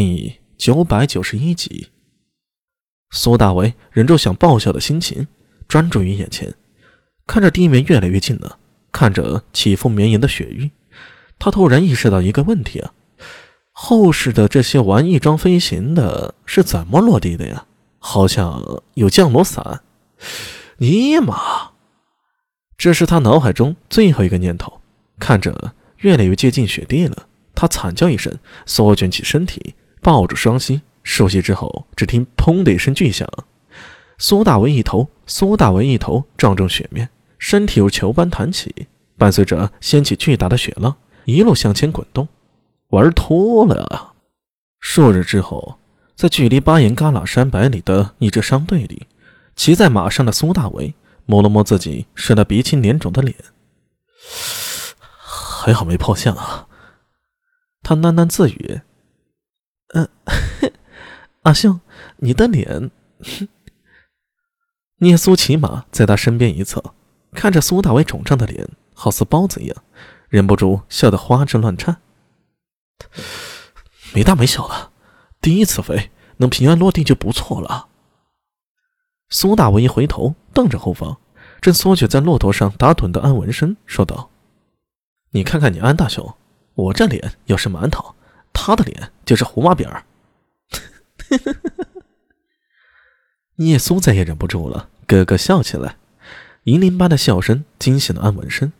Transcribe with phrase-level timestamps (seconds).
[0.00, 1.88] 第九百九十一集，
[3.10, 5.26] 苏大为忍住想爆笑的心情，
[5.66, 6.54] 专注于眼前，
[7.26, 8.60] 看着地面越来越近了，
[8.92, 10.70] 看着起伏绵延的雪域，
[11.36, 12.94] 他突然意识到一个问题啊：
[13.72, 17.66] 后世的这些玩翼装飞行的是怎么落地的呀？
[17.98, 18.62] 好像
[18.94, 19.82] 有降落伞。
[20.76, 21.72] 尼玛！
[22.76, 24.80] 这是他脑海中最后一个念头。
[25.18, 29.74] 看着越来越接近雪地了，他惨叫一声，缩卷起身体。
[30.00, 33.28] 抱住双膝，熟悉之后，只听“砰”的一声巨响，
[34.18, 37.08] 苏大为一头，苏大为一头撞中雪面，
[37.38, 42.28] 身体如球般弹起，伴随着掀起巨大的雪浪，一路向前滚动，
[42.88, 44.14] 玩脱了。
[44.80, 45.78] 数日之后，
[46.14, 49.06] 在距离巴彦旮旯山百里的一支商队里，
[49.56, 50.94] 骑在马上的苏大为
[51.26, 53.34] 摸了摸自己摔得鼻青脸肿的脸，
[55.20, 56.66] 还好没破相啊，
[57.82, 58.80] 他喃喃自语。
[61.42, 61.80] 阿兄，
[62.16, 62.90] 你的脸。
[65.00, 66.82] 聂苏骑马在他身边一侧，
[67.32, 69.76] 看着苏大伟肿胀的脸，好似包子一样，
[70.28, 72.00] 忍不住笑得花枝乱颤。
[74.12, 74.90] 没大没小的，
[75.40, 77.88] 第一次飞能平安落地就不错了。
[79.28, 81.18] 苏大伟一回头，瞪着后方，
[81.60, 84.30] 正缩卷在骆驼上打盹的安文生，说道
[85.30, 86.34] ：“你看看你安大雄，
[86.74, 88.14] 我这脸要是馒头。”
[88.52, 90.04] 他的脸就是胡麻饼儿，
[93.56, 95.96] 聂苏再也忍不住了，咯咯笑起来，
[96.64, 98.72] 银铃般的笑声惊醒了安文生。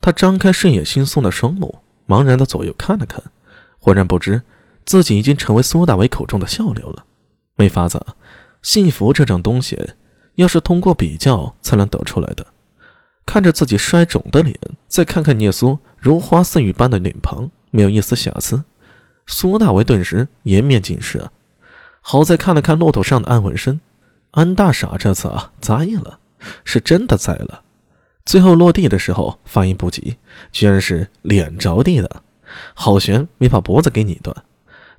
[0.00, 3.22] 他张开睡眼惺忪的双目，茫然的左右看了看，
[3.78, 4.42] 浑然不知
[4.84, 7.04] 自己已经成为苏大伟口中的笑料了。
[7.56, 8.04] 没法子，
[8.62, 9.94] 幸福这种东西，
[10.36, 12.46] 要是通过比较才能得出来的。
[13.24, 18.64] 看着自己衰肿的脸，再看看聂苏如花似玉般的脸庞，没有一丝瑕疵。
[19.26, 21.24] 苏大为顿时颜面尽失！
[22.04, 23.80] 好在看了看骆驼上的安文生，
[24.32, 26.18] 安大傻这次啊栽了，
[26.64, 27.62] 是真的栽了。
[28.26, 30.16] 最后落地的时候反应不及，
[30.50, 32.22] 居然是脸着地的，
[32.74, 34.36] 好悬，没把脖子给拧断。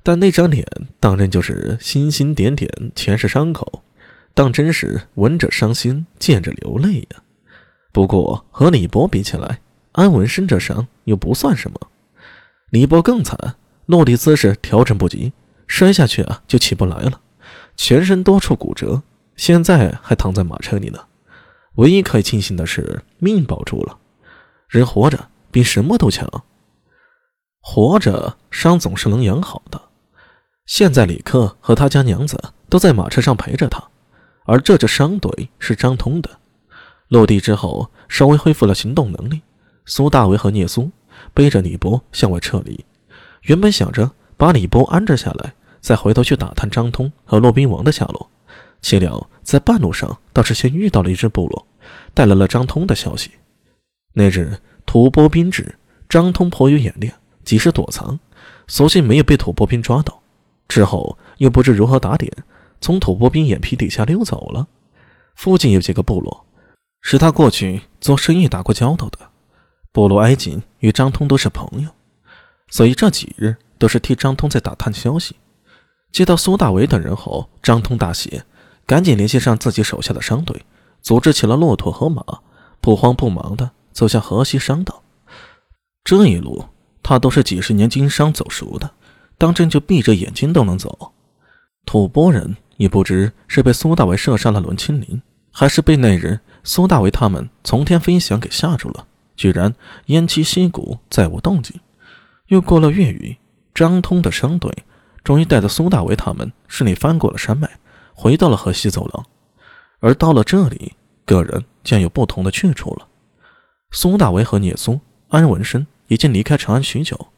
[0.02, 0.66] 但那张脸
[0.98, 3.82] 当真就是星星点点，全是伤口，
[4.32, 7.22] 当真是闻者伤心，见者流泪呀。
[7.92, 9.60] 不过和李博比起来，
[9.92, 11.78] 安文生这伤又不算什么，
[12.70, 13.56] 李博更惨。
[13.86, 15.30] 落地姿势调整不及，
[15.66, 17.20] 摔下去啊就起不来了，
[17.76, 19.02] 全身多处骨折，
[19.36, 20.98] 现在还躺在马车里呢。
[21.76, 23.98] 唯一可以庆幸的是命保住了，
[24.68, 26.28] 人活着比什么都强。
[27.60, 29.80] 活着伤总是能养好的。
[30.66, 33.82] 现在李克和他家娘子都在马车上陪着他，
[34.44, 36.30] 而这支商队是张通的。
[37.08, 39.42] 落地之后稍微恢复了行动能力，
[39.84, 40.90] 苏大为和聂苏
[41.32, 42.84] 背着李博向外撤离。
[43.42, 48.30] 原本想着把李波安置下来，再回头去打探张通和骆宾王的下落，
[48.82, 51.66] 岂料在半路上倒是先遇到了一支部落，
[52.12, 53.30] 带来了张通的消息。
[54.12, 55.76] 那日吐蕃兵至，
[56.08, 57.10] 张通颇有眼力，
[57.44, 58.18] 及时躲藏，
[58.66, 60.22] 所幸没有被吐蕃兵抓到。
[60.68, 62.32] 之后又不知如何打点，
[62.80, 64.66] 从吐蕃兵眼皮底下溜走了。
[65.34, 66.46] 附近有几个部落，
[67.02, 69.18] 是他过去做生意打过交道的，
[69.92, 71.88] 部落挨紧，与张通都是朋友。
[72.68, 75.36] 所以这几日都是替张通在打探消息。
[76.12, 78.42] 接到苏大为等人后，张通大喜，
[78.86, 80.64] 赶紧联系上自己手下的商队，
[81.02, 82.22] 组织起了骆驼和马，
[82.80, 85.02] 不慌不忙地走向河西商道。
[86.04, 86.64] 这一路
[87.02, 88.90] 他都是几十年经商走熟的，
[89.38, 91.12] 当真就闭着眼睛都能走。
[91.86, 95.20] 吐蕃人也不知是被苏大为射杀了轮清林，
[95.50, 99.74] 还是被那人苏大为他们从天飞翔给吓住了，居然
[100.06, 101.80] 偃旗息鼓，再无动静。
[102.48, 103.36] 又过了月余，
[103.74, 104.72] 张通的商队
[105.24, 107.68] 终于带着苏大为他们顺利翻过了山脉，
[108.14, 109.26] 回到了河西走廊。
[110.00, 110.94] 而到了这里，
[111.26, 113.08] 个人将有不同的去处了。
[113.90, 117.28] 苏大为和聂苏、安文生已经离开长安许久。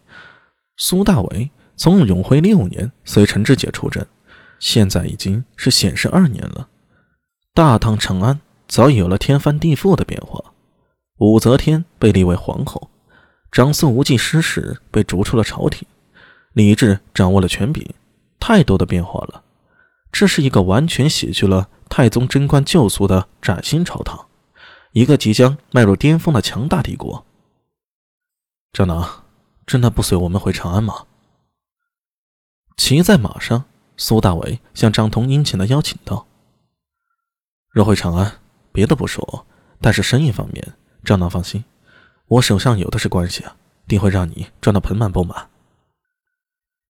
[0.76, 4.04] 苏大为从永徽六年随陈志杰出征，
[4.58, 6.68] 现在已经是显示二年了。
[7.54, 10.52] 大唐长安早已有了天翻地覆的变化，
[11.18, 12.90] 武则天被立为皇后。
[13.52, 15.86] 长孙无忌失势被逐出了朝廷，
[16.56, 17.86] 李治掌握了权柄，
[18.40, 19.44] 太多的变化了。
[20.10, 24.28] 这是一个完全洗去了太宗贞观旧俗的崭新朝堂，
[24.92, 27.26] 一个即将迈入巅峰的强大帝国。
[28.72, 29.06] 张能，
[29.66, 31.04] 真的不随我们回长安吗？
[32.78, 33.64] 骑在马上，
[33.98, 36.26] 苏大伟向张通殷勤的邀请道
[37.68, 38.40] ：“若回长安，
[38.72, 39.46] 别的不说，
[39.82, 40.72] 但是生意方面，
[41.04, 41.62] 张能放心。”
[42.28, 43.54] 我手上有的是关系啊，
[43.86, 45.50] 定会让你赚得盆满钵满。